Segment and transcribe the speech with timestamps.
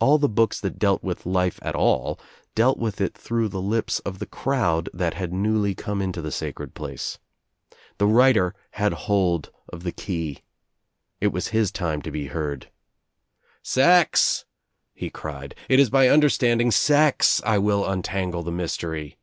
[0.00, 2.18] All the books that dealt with life at all
[2.56, 6.32] dealt with it through the lips of the crowd that had newly come into the
[6.32, 7.20] sacred place.
[7.98, 10.42] The writer had hold of the key.
[11.20, 12.68] It was his time to be heard.
[13.62, 14.44] "Sex,"
[14.92, 15.54] he cried.
[15.68, 19.14] "It is by understanding sex I will untangle the mys tery."